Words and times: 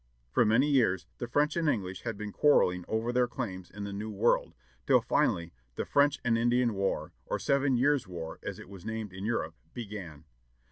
For 0.31 0.45
many 0.45 0.67
years 0.67 1.05
the 1.19 1.27
French 1.27 1.55
and 1.55 1.69
English 1.69 2.01
had 2.01 2.17
been 2.17 2.31
quarrelling 2.31 2.85
over 2.87 3.13
their 3.13 3.27
claims 3.27 3.69
in 3.69 3.83
the 3.83 3.93
New 3.93 4.09
World, 4.09 4.55
till 4.87 4.99
finally 4.99 5.53
the 5.75 5.85
"French 5.85 6.19
and 6.25 6.39
Indian 6.39 6.73
War," 6.73 7.13
or 7.27 7.37
"Seven 7.37 7.77
Years' 7.77 8.07
War," 8.07 8.39
as 8.41 8.57
it 8.57 8.67
was 8.67 8.83
named 8.83 9.13
in 9.13 9.25
Europe, 9.25 9.53
began. 9.75 10.25